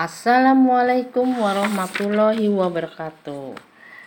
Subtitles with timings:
[0.00, 3.52] Assalamualaikum warahmatullahi wabarakatuh.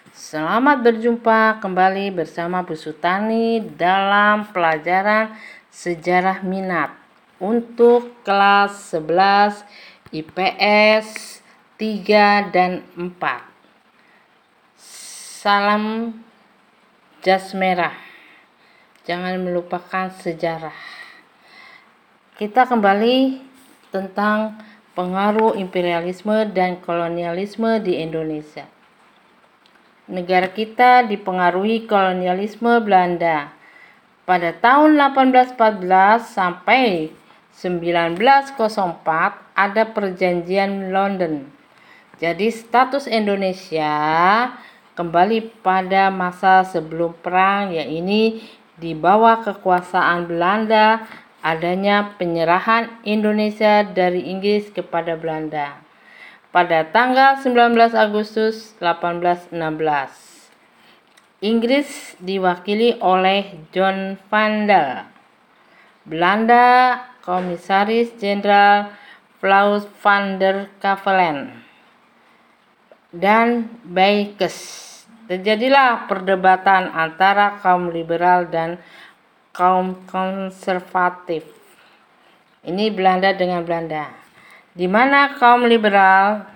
[0.09, 5.38] Selamat berjumpa kembali bersama Bu Sutani dalam pelajaran
[5.70, 6.98] sejarah minat
[7.38, 9.62] untuk kelas 11
[10.10, 11.38] IPS
[11.77, 13.14] 3 dan 4.
[15.46, 16.10] Salam
[17.21, 17.94] jas merah.
[19.05, 20.73] Jangan melupakan sejarah.
[22.34, 23.46] Kita kembali
[23.94, 28.70] tentang pengaruh imperialisme dan kolonialisme di Indonesia.
[30.05, 33.50] Negara kita dipengaruhi kolonialisme Belanda.
[34.23, 37.12] Pada tahun 1814 sampai
[37.52, 38.58] 1904
[39.53, 41.48] ada perjanjian London.
[42.22, 43.91] Jadi status Indonesia
[44.94, 48.39] kembali pada masa sebelum perang yaitu
[48.78, 51.05] di bawah kekuasaan Belanda
[51.43, 55.83] adanya penyerahan Indonesia dari Inggris kepada Belanda
[56.55, 59.52] pada tanggal 19 Agustus 1816.
[61.44, 65.11] Inggris diwakili oleh John Vandal.
[66.08, 68.94] Belanda Komisaris Jenderal
[69.44, 71.67] Klaus van der Kavelen
[73.11, 74.80] dan Baekes.
[75.28, 78.80] Terjadilah perdebatan antara kaum liberal dan
[79.54, 81.46] kaum konservatif.
[82.66, 84.09] Ini Belanda dengan Belanda.
[84.73, 86.50] Di mana kaum liberal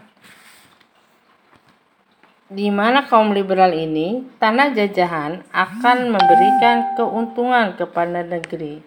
[2.48, 8.80] di mana kaum liberal ini tanah jajahan akan memberikan keuntungan kepada negeri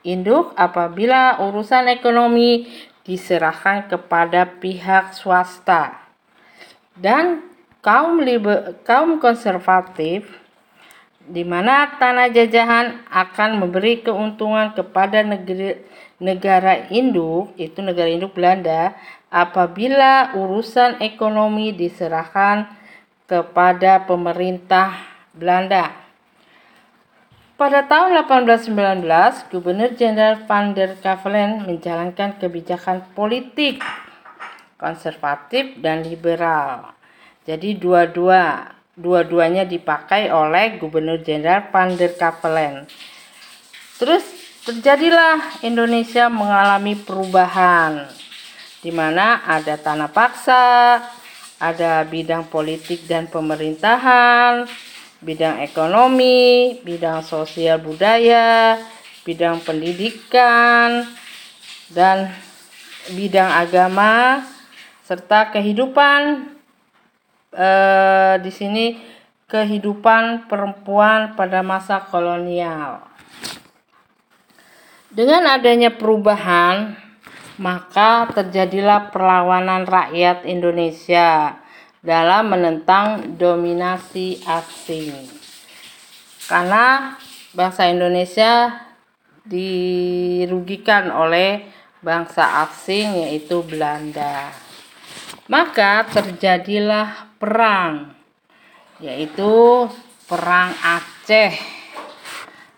[0.00, 2.66] induk apabila urusan ekonomi
[3.04, 5.92] diserahkan kepada pihak swasta
[6.96, 7.44] dan
[7.84, 10.41] kaum liber, kaum konservatif
[11.28, 15.78] di mana tanah jajahan akan memberi keuntungan kepada negeri,
[16.18, 18.94] negara induk, itu negara induk Belanda,
[19.30, 22.66] apabila urusan ekonomi diserahkan
[23.30, 24.98] kepada pemerintah
[25.32, 25.94] Belanda.
[27.56, 29.06] Pada tahun 1819,
[29.54, 33.78] Gubernur Jenderal Van der Kavelen menjalankan kebijakan politik
[34.82, 36.90] konservatif dan liberal.
[37.46, 42.84] Jadi dua-dua dua-duanya dipakai oleh Gubernur Jenderal Van der Kavelen.
[43.96, 44.24] Terus
[44.68, 48.06] terjadilah Indonesia mengalami perubahan
[48.82, 50.98] di mana ada tanah paksa,
[51.62, 54.66] ada bidang politik dan pemerintahan,
[55.22, 58.82] bidang ekonomi, bidang sosial budaya,
[59.22, 61.06] bidang pendidikan,
[61.94, 62.34] dan
[63.14, 64.42] bidang agama
[65.06, 66.51] serta kehidupan
[67.52, 68.96] eh, di sini
[69.46, 73.04] kehidupan perempuan pada masa kolonial.
[75.12, 76.96] Dengan adanya perubahan,
[77.60, 81.60] maka terjadilah perlawanan rakyat Indonesia
[82.00, 85.28] dalam menentang dominasi asing.
[86.48, 87.14] Karena
[87.52, 88.72] bangsa Indonesia
[89.44, 91.68] dirugikan oleh
[92.00, 94.50] bangsa asing yaitu Belanda.
[95.46, 98.14] Maka terjadilah perang
[99.02, 99.90] yaitu
[100.30, 101.58] perang Aceh.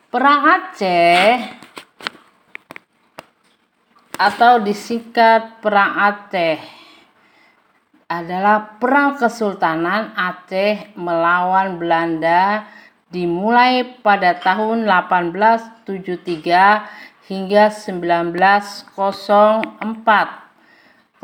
[0.09, 1.53] Perang Aceh
[4.17, 6.57] atau disingkat perang Aceh
[8.09, 12.65] adalah perang Kesultanan Aceh melawan Belanda
[13.13, 20.44] dimulai pada tahun 1873 hingga 1904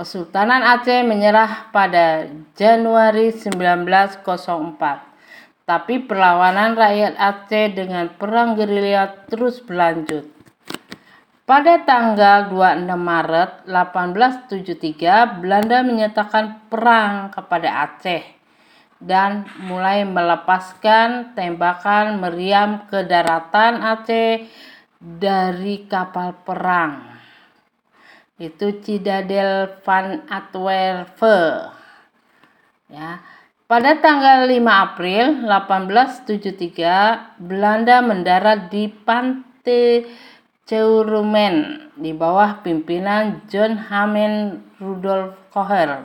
[0.01, 2.25] Kesultanan Aceh menyerah pada
[2.57, 4.25] Januari 1904.
[5.69, 10.25] Tapi perlawanan rakyat Aceh dengan perang gerilya terus berlanjut.
[11.45, 18.25] Pada tanggal 26 Maret 1873, Belanda menyatakan perang kepada Aceh
[19.05, 24.49] dan mulai melepaskan tembakan meriam ke daratan Aceh
[24.97, 27.10] dari kapal perang
[28.41, 31.77] itu Cidadel van Antwerpen.
[32.89, 33.21] Ya.
[33.69, 40.09] Pada tanggal 5 April 1873, Belanda mendarat di Pantai
[40.67, 46.03] Ceurumen di bawah pimpinan John Hamen Rudolf Koher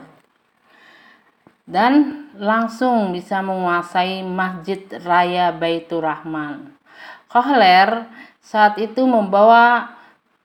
[1.66, 6.78] dan langsung bisa menguasai Masjid Raya Baitur Rahman.
[7.26, 8.06] Kohler
[8.38, 9.95] saat itu membawa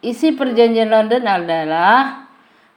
[0.02, 2.26] Isi perjanjian London adalah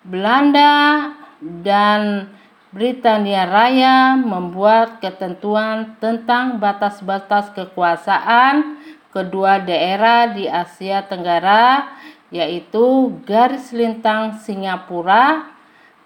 [0.05, 1.09] Belanda
[1.41, 2.29] dan
[2.75, 8.83] Britania Raya membuat ketentuan tentang batas-batas kekuasaan
[9.15, 11.95] kedua daerah di Asia Tenggara
[12.35, 15.55] yaitu garis lintang Singapura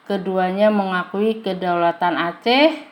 [0.05, 2.85] keduanya mengakui kedaulatan Aceh.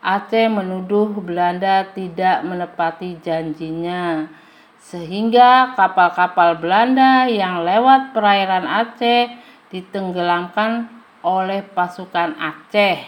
[0.00, 4.32] Aceh menuduh Belanda tidak menepati janjinya
[4.80, 9.28] sehingga kapal-kapal Belanda yang lewat perairan Aceh
[9.68, 13.00] ditenggelamkan oleh pasukan Aceh.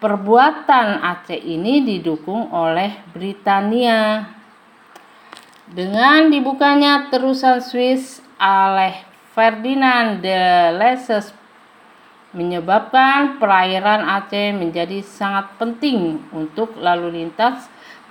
[0.00, 4.30] Perbuatan Aceh ini didukung oleh Britania.
[5.70, 10.38] Dengan dibukanya terusan Swiss oleh Ferdinand de
[10.74, 11.30] Lesseps
[12.34, 17.66] menyebabkan perairan Aceh menjadi sangat penting untuk lalu lintas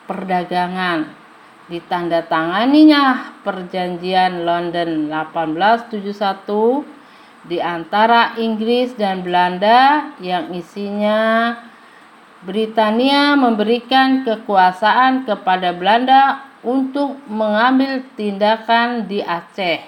[0.08, 1.16] perdagangan
[1.70, 6.99] ditandatanganinya perjanjian London 1871
[7.48, 11.56] di antara Inggris dan Belanda yang isinya
[12.44, 19.84] Britania memberikan kekuasaan kepada Belanda untuk mengambil tindakan di Aceh.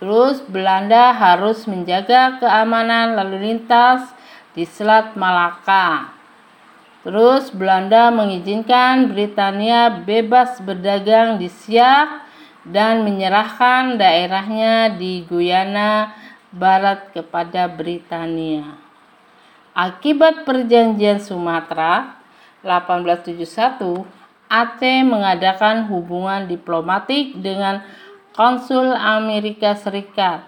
[0.00, 4.08] Terus Belanda harus menjaga keamanan lalu lintas
[4.56, 6.16] di Selat Malaka.
[7.04, 12.29] Terus Belanda mengizinkan Britania bebas berdagang di Siak
[12.64, 16.12] dan menyerahkan daerahnya di Guyana
[16.52, 18.76] Barat kepada Britania.
[19.70, 22.20] Akibat perjanjian Sumatera
[22.66, 24.04] 1871,
[24.50, 27.86] Aceh mengadakan hubungan diplomatik dengan
[28.34, 30.42] konsul Amerika Serikat,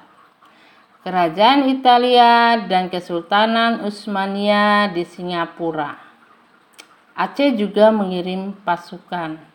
[1.07, 6.03] Kerajaan Italia, dan Kesultanan Utsmania di Singapura.
[7.15, 9.52] Aceh juga mengirim pasukan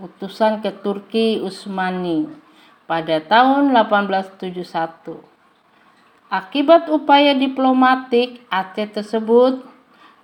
[0.00, 2.28] utusan ke Turki Utsmani
[2.88, 5.20] pada tahun 1871.
[6.32, 9.60] Akibat upaya diplomatik Aceh tersebut,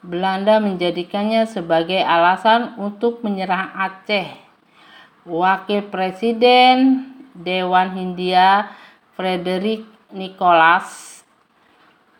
[0.00, 4.40] Belanda menjadikannya sebagai alasan untuk menyerang Aceh.
[5.28, 7.04] Wakil Presiden
[7.36, 8.72] Dewan Hindia
[9.12, 11.20] Frederick Nicholas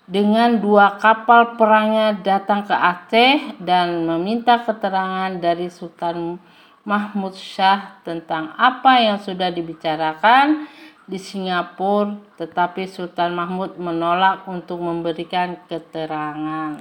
[0.08, 6.40] dengan dua kapal perangnya datang ke Aceh dan meminta keterangan dari Sultan
[6.88, 10.64] Mahmud Shah tentang apa yang sudah dibicarakan
[11.04, 16.80] di Singapura, tetapi Sultan Mahmud menolak untuk memberikan keterangan.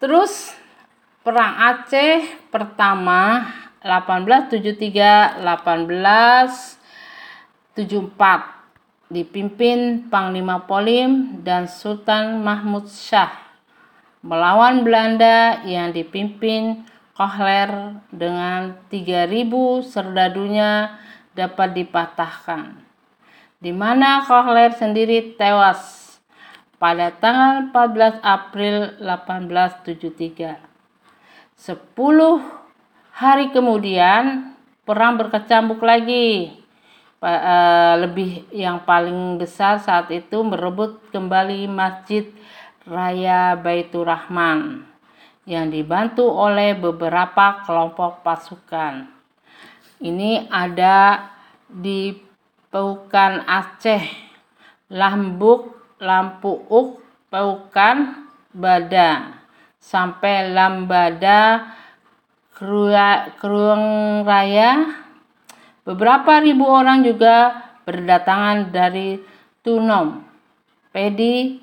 [0.00, 0.62] Terus
[1.22, 3.46] Perang Aceh pertama
[3.78, 7.78] 1873 1874
[9.06, 13.30] dipimpin Panglima Polim dan Sultan Mahmud Shah
[14.18, 16.82] melawan Belanda yang dipimpin
[17.22, 20.98] Kohler dengan 3000 serdadunya
[21.38, 22.82] dapat dipatahkan
[23.62, 26.18] di mana Kohler sendiri tewas
[26.82, 30.58] pada tanggal 14 April 1873.
[31.54, 32.42] Sepuluh
[33.14, 36.58] hari kemudian perang berkecamuk lagi
[37.22, 42.26] uh, lebih yang paling besar saat itu merebut kembali Masjid
[42.82, 44.91] Raya Baitur Rahman
[45.46, 49.10] yang dibantu oleh beberapa kelompok pasukan.
[50.02, 51.30] Ini ada
[51.66, 52.14] di
[52.70, 54.02] Peukan Aceh,
[54.90, 59.40] Lambuk, Lampuuk, Peukan, Bada,
[59.78, 61.74] sampai Lambada,
[62.54, 65.02] Kruang Raya,
[65.82, 69.18] Beberapa ribu orang juga berdatangan dari
[69.66, 70.22] Tunom,
[70.94, 71.58] Pedi,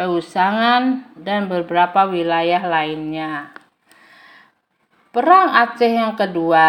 [0.00, 3.52] Peusangan, dan beberapa wilayah lainnya.
[5.12, 6.64] Perang Aceh yang kedua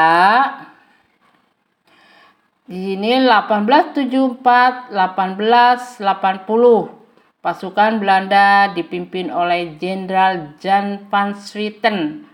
[2.67, 12.27] di sini 1874 1880 pasukan Belanda dipimpin oleh Jenderal Jan van Swieten.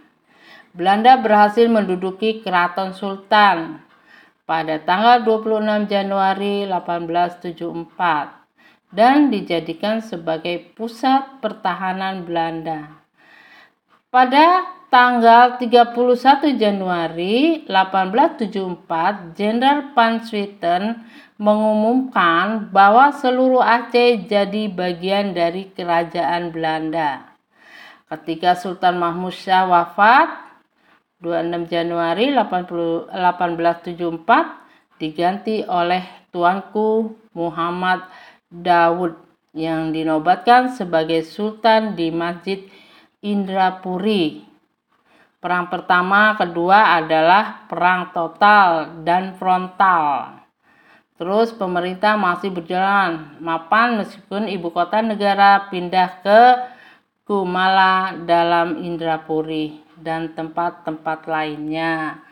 [0.74, 3.86] Belanda berhasil menduduki Keraton Sultan
[4.50, 8.47] pada tanggal 26 Januari 1874
[8.92, 13.04] dan dijadikan sebagai pusat pertahanan Belanda.
[14.08, 21.04] Pada tanggal 31 Januari 1874, Jenderal Van Swieten
[21.36, 27.36] mengumumkan bahwa seluruh Aceh jadi bagian dari kerajaan Belanda.
[28.08, 30.32] Ketika Sultan Mahmud Syah wafat
[31.20, 33.12] 26 Januari 1874
[34.98, 36.02] diganti oleh
[36.32, 38.02] Tuanku Muhammad
[38.48, 39.20] Daud
[39.52, 42.64] yang dinobatkan sebagai sultan di Masjid
[43.20, 44.48] Indrapuri.
[45.44, 50.40] Perang pertama, kedua adalah perang total dan frontal.
[51.20, 56.42] Terus pemerintah masih berjalan mapan meskipun ibu kota negara pindah ke
[57.28, 62.24] Kumala dalam Indrapuri dan tempat-tempat lainnya.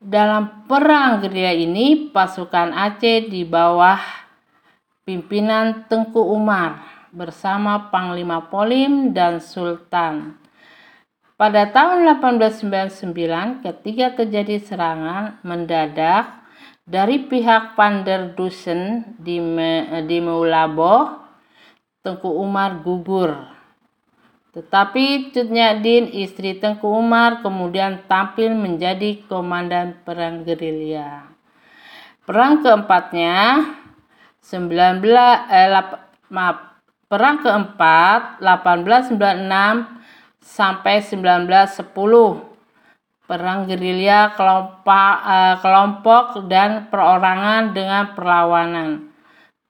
[0.00, 4.00] Dalam perang gerilya ini, pasukan Aceh di bawah
[5.04, 6.80] pimpinan Tengku Umar
[7.12, 10.39] bersama Panglima Polim dan Sultan
[11.40, 16.44] pada tahun 1899 ketika terjadi serangan mendadak
[16.84, 21.16] dari pihak Panderdusen di, Me, di Meulaboh,
[22.04, 23.32] Tengku Umar gugur.
[24.52, 31.24] Tetapi Cutnyadin, istri Tengku Umar, kemudian tampil menjadi komandan perang gerilya.
[32.28, 33.64] Perang keempatnya
[34.44, 35.00] 19
[35.48, 35.72] eh,
[36.28, 39.99] maaf, perang keempat 1896
[40.40, 42.50] sampai 1910
[43.30, 49.14] perang gerilya kelompok, uh, kelompok dan perorangan dengan perlawanan,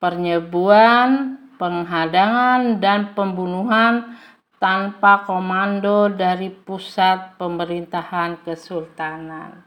[0.00, 4.16] penyebuan, penghadangan, dan pembunuhan
[4.56, 9.60] tanpa komando dari pusat pemerintahan kesultanan.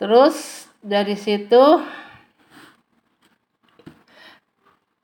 [0.00, 1.84] Terus dari situ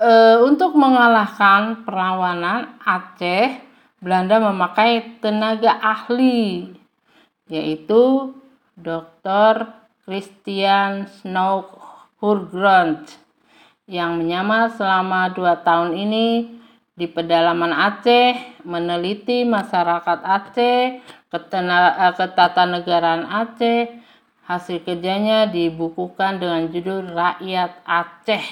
[0.00, 3.67] uh, untuk mengalahkan perlawanan Aceh
[3.98, 6.70] Belanda memakai tenaga ahli
[7.50, 8.30] yaitu
[8.78, 9.74] Dr.
[10.06, 11.66] Christian Snow
[12.22, 13.10] Hurgrund
[13.88, 16.58] yang menyamar selama dua tahun ini
[16.98, 23.98] di pedalaman Aceh, meneliti masyarakat Aceh, eh, ketatanegaraan Aceh.
[24.48, 28.44] Hasil kerjanya dibukukan dengan judul Rakyat Aceh.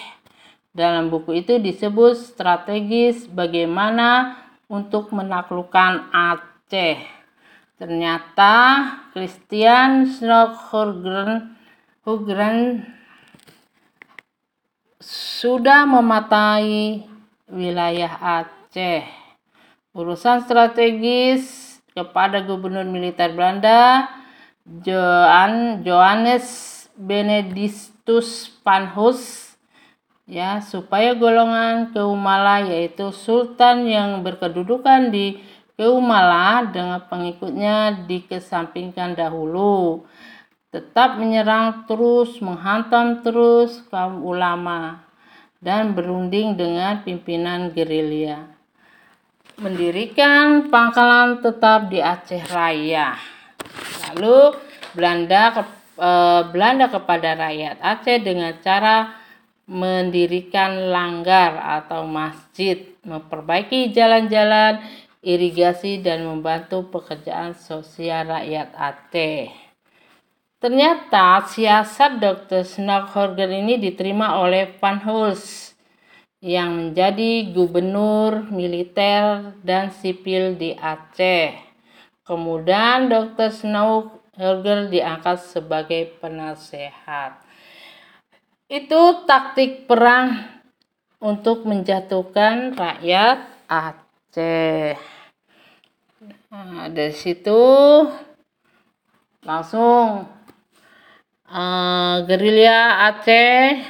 [0.77, 6.99] Dalam buku itu disebut strategis bagaimana untuk menaklukkan Aceh.
[7.77, 8.55] Ternyata
[9.15, 11.55] Christian Schnock-Hugren
[14.99, 17.07] sudah mematai
[17.47, 19.07] wilayah Aceh.
[19.95, 24.11] Urusan strategis kepada Gubernur Militer Belanda
[25.81, 29.46] Johannes Benedictus Panhus
[30.27, 35.41] ya supaya golongan Keumala yaitu sultan yang berkedudukan di
[35.77, 40.09] Keumala dengan pengikutnya dikesampingkan dahulu.
[40.73, 45.05] Tetap menyerang terus menghantam terus kaum ulama
[45.61, 48.49] dan berunding dengan pimpinan gerilya.
[49.61, 53.17] Mendirikan pangkalan tetap di Aceh Raya.
[54.09, 54.57] Lalu
[54.97, 55.63] Belanda ke,
[56.01, 59.26] eh, Belanda kepada rakyat Aceh dengan cara
[59.67, 64.79] mendirikan langgar atau masjid, memperbaiki jalan-jalan,
[65.27, 69.51] irigasi, dan membantu pekerjaan sosial rakyat Aceh.
[70.57, 72.65] Ternyata siasat Dr.
[72.65, 75.77] Snockhorgen ini diterima oleh Van Hulst
[76.41, 81.53] yang menjadi gubernur militer dan sipil di Aceh.
[82.27, 83.51] Kemudian Dr.
[83.51, 87.46] Snockhorgen diangkat sebagai penasehat.
[88.67, 90.43] Itu taktik perang
[91.23, 94.99] untuk menjatuhkan rakyat Aceh.
[96.51, 97.63] Nah, dari situ
[99.47, 100.27] langsung
[101.47, 103.87] uh, gerilya Aceh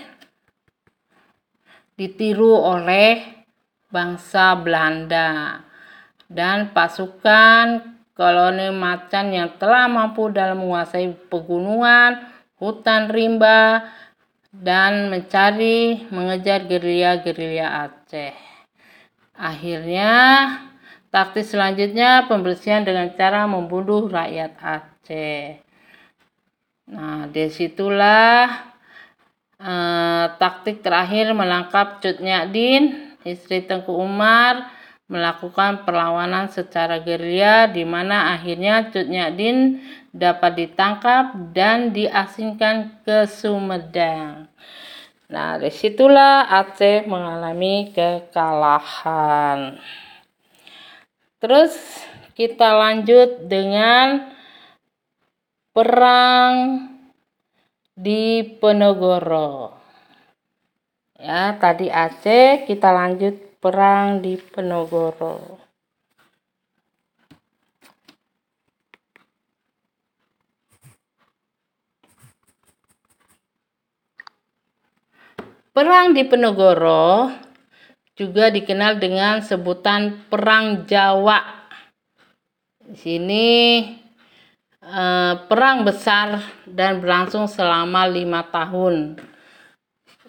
[1.97, 3.25] ditiru oleh
[3.88, 5.64] bangsa Belanda
[6.28, 12.28] dan pasukan koloni macan yang telah mampu dalam menguasai pegunungan,
[12.61, 13.88] hutan rimba,
[14.63, 18.37] dan mencari mengejar gerilya-gerilya Aceh.
[19.37, 20.13] Akhirnya,
[21.13, 25.61] taktik selanjutnya pembersihan dengan cara membunuh rakyat Aceh.
[26.87, 28.73] Nah, di situlah
[29.59, 34.75] eh, taktik terakhir menangkap Cut Nyadin, istri Tengku Umar,
[35.07, 39.79] melakukan perlawanan secara gerilya di mana akhirnya Cut Nyadin
[40.11, 44.51] dapat ditangkap dan diasingkan ke Sumedang.
[45.27, 49.79] Nah, di situlah Aceh mengalami kekalahan.
[51.39, 51.75] Terus
[52.35, 54.35] kita lanjut dengan
[55.71, 56.55] perang
[57.95, 59.75] di Penogoro.
[61.17, 65.59] Ya, tadi Aceh, kita lanjut perang di Penogoro.
[75.75, 77.27] Perang di Penogoro
[78.15, 81.67] juga dikenal dengan sebutan Perang Jawa.
[82.87, 83.47] Di sini
[84.79, 86.39] eh, perang besar
[86.71, 89.19] dan berlangsung selama lima tahun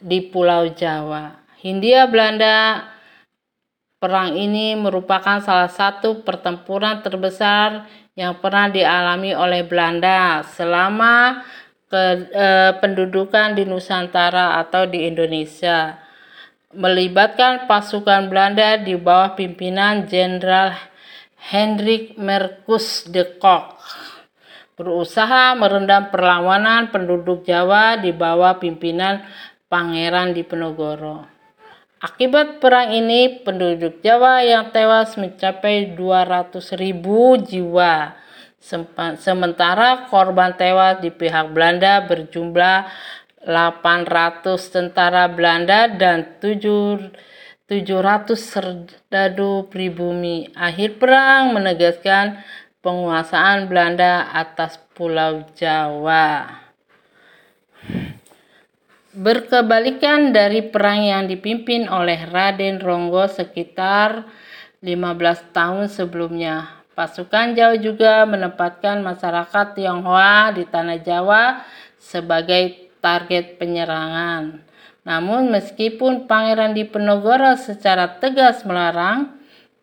[0.02, 1.38] di Pulau Jawa.
[1.62, 2.97] Hindia Belanda
[3.98, 11.46] perang ini merupakan salah satu pertempuran terbesar yang pernah dialami oleh Belanda selama
[11.88, 15.98] ke, eh, pendudukan di Nusantara atau di Indonesia
[16.76, 20.76] melibatkan pasukan Belanda di bawah pimpinan Jenderal
[21.40, 23.80] Hendrik Merkus de Kock
[24.78, 29.26] berusaha merendam perlawanan penduduk Jawa di bawah pimpinan
[29.66, 31.37] Pangeran Diponegoro.
[31.98, 36.78] Akibat perang ini, penduduk Jawa yang tewas mencapai 200.000
[37.42, 38.14] jiwa
[39.18, 42.90] Sementara korban tewas di pihak Belanda berjumlah
[43.48, 47.72] 800 tentara Belanda dan 700
[48.36, 50.52] serdadu pribumi.
[50.52, 52.44] Akhir perang menegaskan
[52.84, 56.67] penguasaan Belanda atas Pulau Jawa.
[59.18, 64.30] Berkebalikan dari perang yang dipimpin oleh Raden Ronggo sekitar
[64.86, 71.62] 15 tahun sebelumnya, Pasukan Jawa juga menempatkan masyarakat Tionghoa di tanah Jawa
[71.98, 74.62] sebagai target penyerangan.
[75.06, 79.34] Namun meskipun Pangeran Diponegoro secara tegas melarang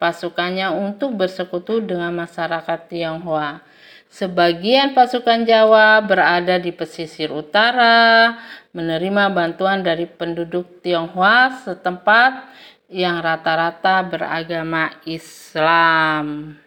[0.02, 3.62] pasukannya untuk bersekutu dengan masyarakat Tionghoa,
[4.10, 8.38] sebagian pasukan Jawa berada di pesisir utara,
[8.74, 12.50] menerima bantuan dari penduduk Tionghoa setempat
[12.90, 16.58] yang rata-rata beragama Islam.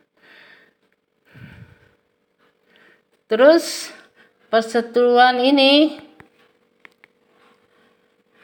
[3.28, 3.91] Terus
[4.48, 6.00] perseteruan ini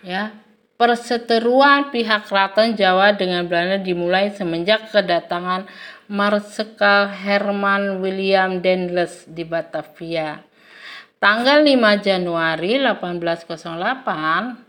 [0.03, 0.35] ya,
[0.75, 5.71] perseteruan pihak keraton Jawa dengan Belanda dimulai semenjak kedatangan
[6.11, 10.43] Marsekal Herman William Dendles di Batavia.
[11.23, 14.59] Tanggal 5 Januari 1808,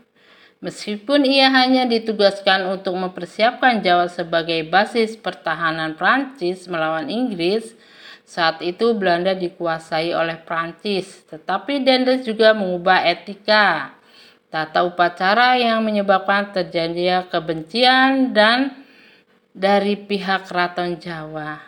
[0.63, 7.75] meskipun ia hanya ditugaskan untuk mempersiapkan Jawa sebagai basis pertahanan Prancis melawan Inggris,
[8.23, 13.91] saat itu Belanda dikuasai oleh Prancis, tetapi Dendels juga mengubah etika,
[14.47, 18.71] tata upacara yang menyebabkan terjadinya kebencian dan
[19.51, 21.59] dari pihak keraton Jawa.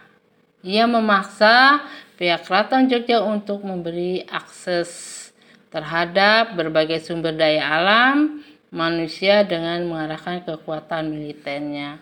[0.63, 1.83] Ia memaksa
[2.17, 5.13] pihak keraton Jogja untuk memberi akses
[5.69, 8.41] terhadap berbagai sumber daya alam
[8.73, 12.01] manusia dengan mengarahkan kekuatan militernya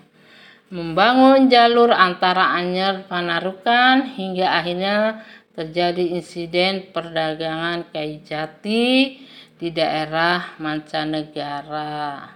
[0.73, 5.21] membangun jalur antara Anyer Panarukan hingga akhirnya
[5.53, 9.21] terjadi insiden perdagangan kayu jati
[9.55, 12.35] di daerah mancanegara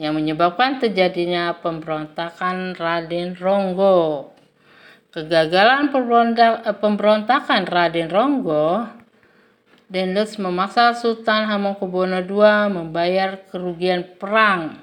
[0.00, 4.33] yang menyebabkan terjadinya pemberontakan Raden Ronggo.
[5.14, 5.94] Kegagalan
[6.82, 8.82] pemberontakan Raden Ronggo
[9.86, 14.74] Dendles memaksa Sultan Hamengkubuwono II membayar kerugian perang,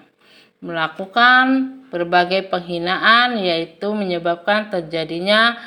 [0.63, 5.60] melakukan berbagai penghinaan yaitu menyebabkan terjadinya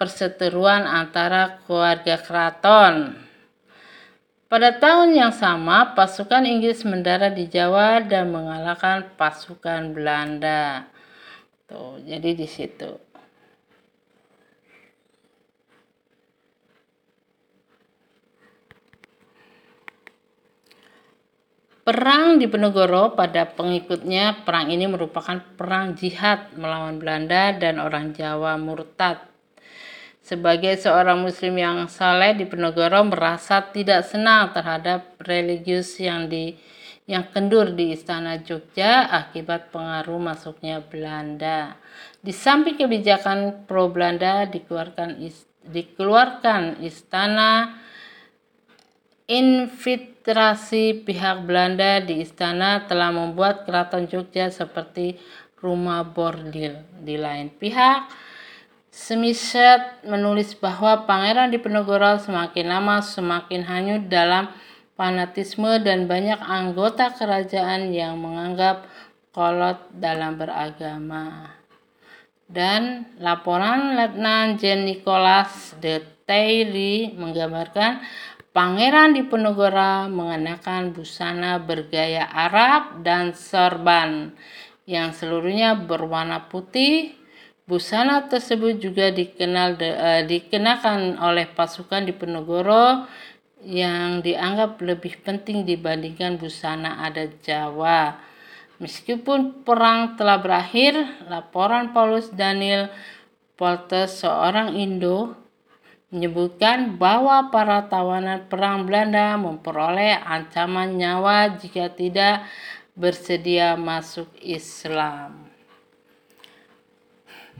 [0.00, 3.20] perseteruan antara keluarga keraton.
[4.48, 10.88] Pada tahun yang sama, pasukan Inggris mendarat di Jawa dan mengalahkan pasukan Belanda.
[11.68, 13.05] Tuh, jadi di situ.
[21.86, 28.58] Perang di Penegoro pada pengikutnya, perang ini merupakan perang jihad melawan Belanda dan orang Jawa
[28.58, 29.22] murtad.
[30.18, 36.58] Sebagai seorang muslim yang saleh di Penegoro merasa tidak senang terhadap religius yang di
[37.06, 41.78] yang kendur di Istana Jogja akibat pengaruh masuknya Belanda.
[42.18, 45.22] Di samping kebijakan pro Belanda dikeluarkan
[45.70, 47.78] dikeluarkan Istana
[50.26, 55.22] Infiltrasi pihak Belanda di istana telah membuat keraton Jogja seperti
[55.62, 56.82] rumah bordil.
[56.98, 58.10] Di lain pihak,
[58.90, 59.54] Smith
[60.02, 64.50] menulis bahwa Pangeran Diponegoro semakin lama semakin hanyut dalam
[64.98, 68.82] fanatisme dan banyak anggota kerajaan yang menganggap
[69.30, 71.54] kolot dalam beragama.
[72.50, 78.02] Dan laporan Letnan Jean Nicholas de Thierry menggambarkan
[78.56, 84.32] Pangeran Diponegoro mengenakan busana bergaya Arab dan sorban
[84.88, 87.12] yang seluruhnya berwarna putih.
[87.68, 93.04] Busana tersebut juga dikenal de, uh, dikenakan oleh pasukan Diponegoro
[93.60, 98.16] yang dianggap lebih penting dibandingkan busana adat Jawa.
[98.80, 100.96] Meskipun perang telah berakhir,
[101.28, 102.88] laporan Paulus Daniel
[103.60, 105.45] Poltes seorang Indo
[106.10, 112.46] menyebutkan bahwa para tawanan perang Belanda memperoleh ancaman nyawa jika tidak
[112.94, 115.50] bersedia masuk Islam.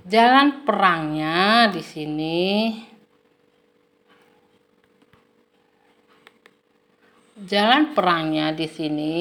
[0.06, 2.46] Jalan perangnya di sini
[7.36, 9.16] Jalan perangnya di sini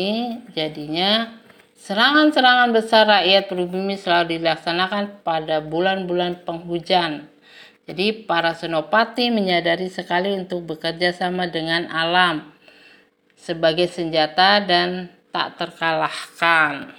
[0.55, 1.35] jadinya
[1.75, 7.27] serangan-serangan besar rakyat pribumi selalu dilaksanakan pada bulan-bulan penghujan
[7.85, 12.49] jadi para senopati menyadari sekali untuk bekerja sama dengan alam
[13.37, 16.97] sebagai senjata dan tak terkalahkan.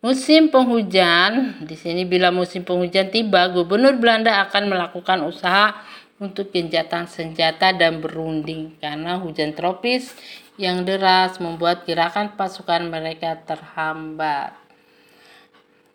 [0.00, 5.76] Musim penghujan, di sini bila musim penghujan tiba, gubernur Belanda akan melakukan usaha
[6.16, 10.16] untuk genjatan senjata dan berunding karena hujan tropis
[10.60, 14.52] yang deras membuat gerakan pasukan mereka terhambat.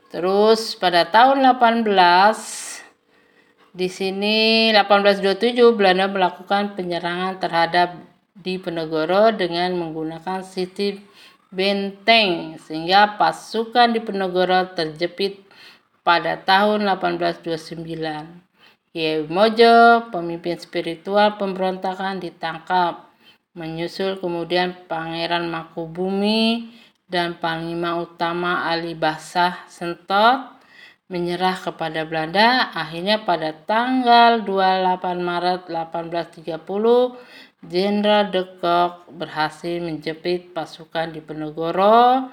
[0.10, 1.86] Terus pada tahun 18
[3.78, 7.94] di sini 1827 Belanda melakukan penyerangan terhadap
[8.34, 10.98] di Penegoro dengan menggunakan sistem
[11.54, 15.46] benteng sehingga pasukan di Penegoro terjepit
[16.02, 17.86] pada tahun 1829.
[18.96, 23.15] Kiai Mojo, pemimpin spiritual pemberontakan ditangkap.
[23.56, 26.76] Menyusul kemudian Pangeran Makubumi
[27.08, 30.60] dan Panglima Utama Ali Basah Sentot
[31.08, 32.76] menyerah kepada Belanda.
[32.76, 37.16] Akhirnya pada tanggal 28 Maret 1830,
[37.66, 42.28] Jenderal de Kock berhasil menjepit pasukan di Penegoro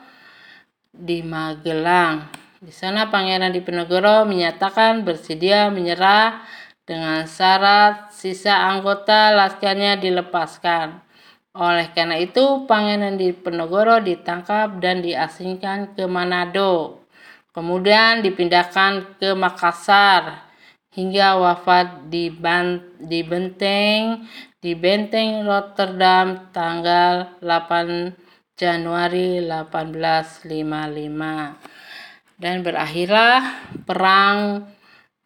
[0.91, 2.29] di Magelang.
[2.59, 6.45] Di sana Pangeran Diponegoro menyatakan bersedia menyerah
[6.83, 11.12] dengan syarat sisa anggota laskarnya dilepaskan.
[11.53, 17.05] Oleh karena itu, Pangeran Diponegoro ditangkap dan diasingkan ke Manado.
[17.53, 20.49] Kemudian dipindahkan ke Makassar
[20.97, 24.25] hingga wafat di, ban, di benteng
[24.63, 28.15] di benteng Rotterdam tanggal 8
[28.55, 33.43] Januari 1855 dan berakhirlah
[33.83, 34.71] perang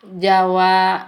[0.00, 1.04] Jawa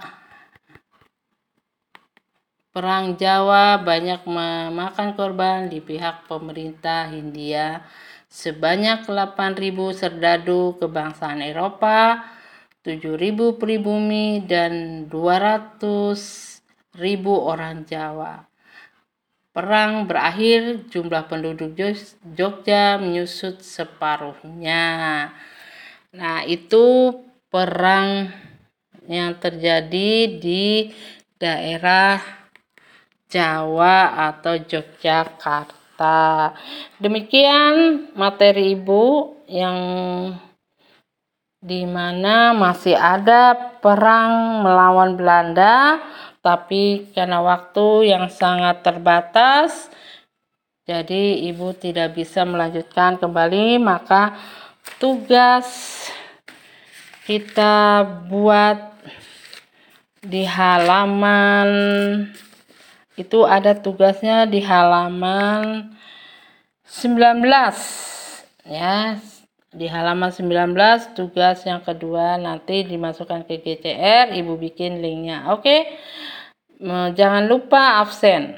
[2.69, 7.81] Perang Jawa banyak memakan korban di pihak pemerintah Hindia
[8.29, 12.29] sebanyak 8.000 serdadu kebangsaan Eropa,
[12.85, 15.81] 7.000 pribumi, dan 200.000
[17.25, 18.45] orang Jawa.
[19.49, 21.73] Perang berakhir, jumlah penduduk
[22.37, 24.85] Jogja menyusut separuhnya.
[26.13, 27.17] Nah, itu
[27.49, 28.29] perang
[29.09, 30.93] yang terjadi di
[31.41, 32.38] daerah
[33.29, 36.49] Jawa atau Yogyakarta.
[36.97, 39.77] Demikian materi Ibu yang
[41.61, 46.01] di mana masih ada perang melawan Belanda,
[46.41, 49.93] tapi karena waktu yang sangat terbatas,
[50.89, 54.33] jadi Ibu tidak bisa melanjutkan kembali, maka
[54.97, 55.69] tugas
[57.29, 58.89] kita buat
[60.25, 61.69] di halaman
[63.19, 65.91] itu ada tugasnya di halaman
[66.87, 67.43] 19
[68.65, 69.19] ya
[69.69, 70.73] di halaman 19
[71.13, 75.53] tugas yang kedua nanti dimasukkan ke GCR ibu bikin linknya.
[75.53, 75.85] Oke?
[77.13, 78.57] Jangan lupa absen.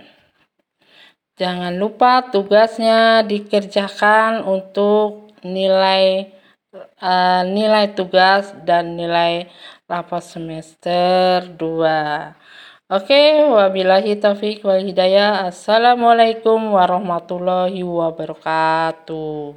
[1.35, 6.29] Jangan lupa tugasnya dikerjakan untuk nilai
[7.01, 9.49] uh, nilai tugas dan nilai
[9.89, 12.40] rapat semester 2.
[12.91, 15.47] Oke, wabillahi taufik wal hidayah.
[15.47, 19.55] Assalamualaikum warahmatullahi wabarakatuh.